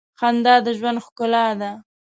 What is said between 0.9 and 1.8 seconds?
ښکلا ده.